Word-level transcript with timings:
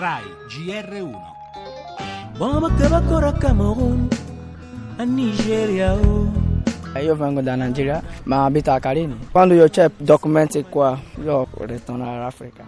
RAI 0.00 0.24
GR1 0.48 1.12
Cameroon, 3.36 4.08
a 4.96 5.02
Nigeria. 5.04 5.92
oh. 5.92 6.32
Eh, 6.94 7.04
Io 7.04 7.14
vengo 7.14 7.42
da 7.42 7.54
Nigeria, 7.54 8.02
ma 8.22 8.46
abito 8.46 8.70
a 8.70 8.78
Carini. 8.80 9.28
Quando 9.30 9.52
io 9.52 9.68
c'è 9.68 9.90
documenti 9.94 10.64
qua, 10.64 10.98
io 11.22 11.46
ritorno 11.58 12.10
all'Africa. 12.10 12.64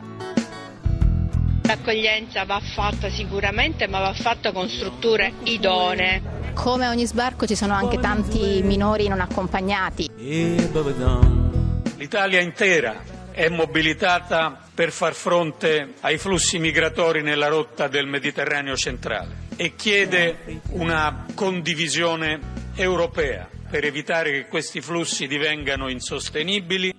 L'accoglienza 1.63 2.45
va 2.45 2.61
fatta 2.61 3.09
sicuramente, 3.09 3.87
ma 3.87 4.01
va 4.01 4.13
fatta 4.13 4.53
con 4.53 4.69
strutture 4.69 5.33
idonee. 5.45 6.21
Come 6.53 6.87
ogni 6.87 7.07
sbarco 7.07 7.47
ci 7.47 7.55
sono 7.55 7.73
anche 7.73 7.99
tanti 7.99 8.61
minori 8.63 9.09
non 9.09 9.21
accompagnati. 9.23 10.11
Eh. 10.19 10.71
L'Italia 11.97 12.41
intera 12.43 13.21
è 13.33 13.49
mobilitata 13.49 14.69
per 14.75 14.93
far 14.93 15.15
fronte 15.15 15.95
ai 16.01 16.19
flussi 16.19 16.59
migratori 16.59 17.23
nella 17.23 17.49
rotta 17.49 17.89
del 17.89 18.07
Mediterraneo 18.07 18.77
centrale 18.77 19.49
e 19.57 19.75
chiede 19.75 20.61
una 20.71 21.27
condivisione 21.35 22.41
europea 22.75 23.49
per 23.69 23.85
evitare 23.85 24.31
che 24.33 24.47
questi 24.47 24.81
flussi 24.81 25.27
divengano 25.27 25.89
insostenibili 25.89 26.95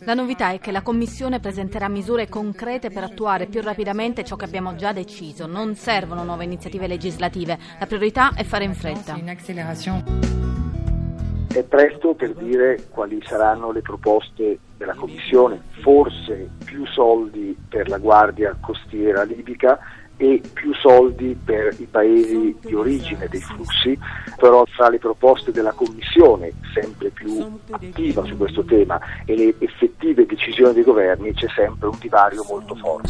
La 0.00 0.14
novità 0.14 0.50
è 0.50 0.58
che 0.58 0.70
la 0.70 0.82
Commissione 0.82 1.40
presenterà 1.40 1.88
misure 1.88 2.28
concrete 2.28 2.90
per 2.90 3.04
attuare 3.04 3.46
più 3.46 3.62
rapidamente 3.62 4.22
ciò 4.22 4.36
che 4.36 4.44
abbiamo 4.44 4.74
già 4.76 4.92
deciso. 4.92 5.46
Non 5.46 5.74
servono 5.76 6.22
nuove 6.22 6.44
iniziative 6.44 6.86
legislative, 6.86 7.58
la 7.78 7.86
priorità 7.86 8.32
è 8.34 8.44
fare 8.44 8.64
in 8.64 8.74
fretta. 8.74 9.14
È 11.48 11.62
presto 11.62 12.12
per 12.12 12.34
dire 12.34 12.86
quali 12.90 13.18
saranno 13.24 13.72
le 13.72 13.80
proposte 13.80 14.58
della 14.76 14.94
Commissione, 14.94 15.62
forse 15.80 16.50
più 16.64 16.84
soldi 16.86 17.56
per 17.66 17.88
la 17.88 17.96
Guardia 17.96 18.54
Costiera 18.60 19.22
libica 19.22 19.78
e 20.16 20.40
più 20.52 20.72
soldi 20.74 21.36
per 21.42 21.74
i 21.78 21.86
paesi 21.90 22.56
di 22.60 22.74
origine 22.74 23.28
dei 23.28 23.40
flussi, 23.40 23.98
però 24.36 24.64
fra 24.66 24.88
le 24.88 24.98
proposte 24.98 25.52
della 25.52 25.72
Commissione, 25.72 26.52
sempre 26.72 27.10
più 27.10 27.58
attiva 27.70 28.24
su 28.24 28.36
questo 28.36 28.64
tema, 28.64 28.98
e 29.24 29.36
le 29.36 29.54
effettive 29.58 30.24
decisioni 30.26 30.72
dei 30.72 30.84
governi 30.84 31.32
c'è 31.34 31.48
sempre 31.54 31.88
un 31.88 31.98
divario 32.00 32.44
molto 32.48 32.74
forte. 32.76 33.08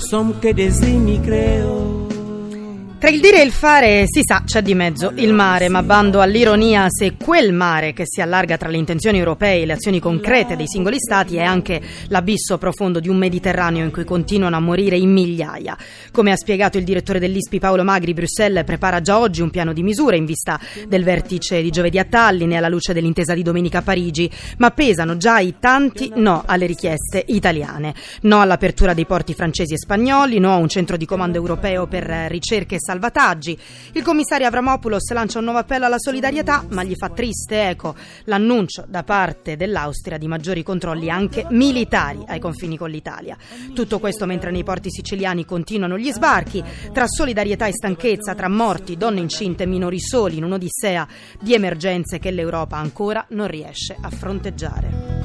Tra 2.98 3.11
il 3.11 3.20
dire 3.20 3.42
e 3.42 3.44
il 3.44 3.52
fare 3.52 4.05
si 4.06 4.22
sa 4.25 4.42
c'è 4.42 4.62
di 4.62 4.75
mezzo 4.75 5.12
il 5.16 5.34
mare, 5.34 5.69
ma 5.69 5.83
bando 5.83 6.22
all'ironia 6.22 6.86
se 6.89 7.14
quel 7.22 7.52
mare 7.52 7.92
che 7.92 8.05
si 8.06 8.22
allarga 8.22 8.56
tra 8.56 8.70
le 8.70 8.78
intenzioni 8.78 9.19
europee 9.19 9.61
e 9.61 9.66
le 9.66 9.75
azioni 9.75 10.00
concrete 10.00 10.56
dei 10.56 10.66
singoli 10.66 10.97
stati 10.98 11.36
è 11.36 11.42
anche 11.42 11.78
l'abisso 12.08 12.56
profondo 12.56 12.98
di 12.98 13.11
un 13.11 13.19
Mediterraneo 13.19 13.84
in 13.84 13.91
cui 13.92 14.05
continuano 14.05 14.56
a 14.56 14.61
morire 14.61 14.97
in 14.97 15.12
migliaia. 15.12 15.77
Come 16.11 16.33
ha 16.33 16.36
spiegato 16.36 16.78
il 16.78 16.84
direttore 16.84 17.19
dell'ISPI 17.19 17.58
Paolo 17.58 17.84
Magri, 17.84 18.14
Bruxelles 18.14 18.64
prepara 18.64 19.02
già 19.02 19.19
oggi 19.19 19.42
un 19.42 19.50
piano 19.50 19.74
di 19.74 19.83
misure 19.83 20.17
in 20.17 20.24
vista 20.24 20.58
del 20.89 21.05
vertice 21.05 21.61
di 21.61 21.69
giovedì 21.69 21.98
a 21.98 22.05
Tallinn 22.05 22.52
e 22.52 22.56
alla 22.56 22.70
luce 22.70 22.94
dell'intesa 22.94 23.34
di 23.34 23.42
domenica 23.42 23.78
a 23.78 23.83
Parigi, 23.83 24.28
ma 24.56 24.70
pesano 24.70 25.19
già 25.19 25.39
i 25.39 25.56
tanti 25.61 26.12
no 26.14 26.44
alle 26.47 26.64
richieste 26.64 27.22
italiane. 27.27 27.94
No 28.22 28.41
all'apertura 28.41 28.94
dei 28.94 29.05
porti 29.05 29.34
francesi 29.34 29.74
e 29.74 29.78
spagnoli, 29.78 30.39
no 30.39 30.55
a 30.55 30.56
un 30.56 30.69
centro 30.69 30.97
di 30.97 31.05
comando 31.05 31.36
europeo 31.36 31.86
per 31.86 32.05
ricerche 32.30 32.78
salvataggi. 32.87 33.59
Il 33.92 34.03
commissario 34.03 34.47
Avramopoulos 34.47 35.11
lancia 35.11 35.39
un 35.39 35.45
nuovo 35.45 35.59
appello 35.59 35.87
alla 35.87 35.98
solidarietà, 35.98 36.65
ma 36.70 36.84
gli 36.84 36.95
fa 36.95 37.09
triste 37.09 37.69
eco 37.69 37.97
l'annuncio 38.25 38.84
da 38.87 39.03
parte 39.03 39.56
dell'Austria 39.56 40.19
di 40.19 40.29
maggiori 40.29 40.62
controlli 40.62 41.11
anche 41.11 41.47
militari 41.51 42.23
ai 42.27 42.39
confini 42.39 42.77
con 42.79 42.91
l'Italia. 42.91 43.37
Tutto 43.75 43.98
questo 43.98 44.27
mentre 44.27 44.53
nei 44.53 44.62
porti 44.62 44.91
siciliani 44.91 45.45
continuano 45.45 45.98
gli 45.98 46.13
sbarchi, 46.13 46.63
tra 46.92 47.07
solidarietà 47.08 47.67
e 47.67 47.73
stanchezza, 47.73 48.35
tra 48.35 48.48
morti, 48.48 48.96
donne 48.96 49.20
incinte 49.20 49.64
e 49.64 49.67
minori 49.67 50.01
soli 50.01 50.36
in 50.36 50.45
un'odissea 50.45 51.08
di 51.41 51.55
emergenze 51.55 52.20
che 52.20 52.30
l'Europa 52.30 52.77
ancora 52.77 53.25
non 53.30 53.48
riesce 53.48 53.96
a 54.01 54.11
fronteggiare. 54.11 55.15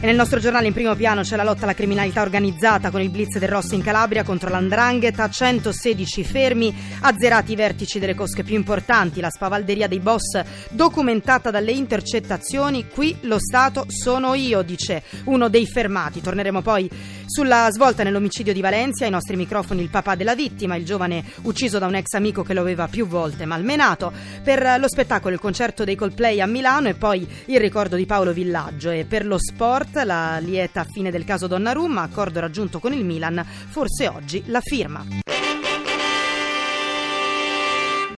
E 0.00 0.06
nel 0.06 0.16
nostro 0.16 0.40
giornale 0.40 0.66
in 0.66 0.72
primo 0.72 0.94
piano 0.94 1.22
c'è 1.22 1.36
la 1.36 1.44
lotta 1.44 1.62
alla 1.62 1.74
criminalità 1.74 2.22
organizzata 2.22 2.90
con 2.90 3.00
il 3.00 3.08
blitz 3.08 3.38
del 3.38 3.48
Rossi 3.48 3.76
in 3.76 3.82
Calabria 3.82 4.24
contro 4.24 4.50
l'Andrangheta, 4.50 5.30
116 5.30 6.24
fermi, 6.24 6.74
azzerati 7.00 7.52
i 7.52 7.56
vertici 7.56 7.98
delle 7.98 8.14
cosche 8.14 8.42
più 8.42 8.56
importanti, 8.56 9.20
la 9.20 9.30
spavalderia 9.30 9.86
dei 9.86 10.00
boss 10.00 10.42
documentata 10.70 11.50
dalle 11.50 11.72
intercettazioni, 11.72 12.88
qui 12.88 13.16
lo 13.22 13.38
Stato 13.38 13.84
sono 13.88 14.34
io, 14.34 14.62
dice 14.62 15.02
uno 15.24 15.48
dei 15.48 15.66
fermati. 15.66 16.20
Torneremo 16.20 16.60
poi 16.60 16.90
sulla 17.26 17.68
svolta 17.70 18.02
nell'omicidio 18.02 18.52
di 18.52 18.60
Valencia, 18.60 19.04
ai 19.04 19.10
nostri 19.10 19.36
microfoni 19.36 19.80
il 19.80 19.90
papà 19.90 20.14
della 20.14 20.34
vittima, 20.34 20.76
il 20.76 20.84
giovane 20.84 21.24
ucciso 21.42 21.78
da 21.78 21.86
un 21.86 21.94
ex 21.94 22.12
amico 22.14 22.42
che 22.42 22.54
lo 22.54 22.60
aveva 22.60 22.88
più 22.88 23.06
volte 23.06 23.44
malmenato, 23.44 24.12
per 24.42 24.76
lo 24.78 24.88
spettacolo 24.88 25.34
il 25.34 25.40
concerto 25.40 25.84
dei 25.84 25.96
Coldplay 25.96 26.40
a 26.40 26.46
Milano 26.46 26.88
e 26.88 26.94
poi 26.94 27.26
il 27.46 27.60
ricordo 27.60 27.96
di 27.96 28.06
Paolo 28.24 28.32
Villaggio 28.32 28.88
e 28.88 29.04
per 29.04 29.26
lo 29.26 29.36
sport 29.38 30.02
la 30.04 30.38
lieta 30.38 30.86
fine 30.90 31.10
del 31.10 31.26
caso 31.26 31.46
Donnarumma, 31.46 32.00
accordo 32.00 32.40
raggiunto 32.40 32.78
con 32.78 32.94
il 32.94 33.04
Milan, 33.04 33.44
forse 33.44 34.08
oggi 34.08 34.42
la 34.46 34.62
firma. 34.62 35.04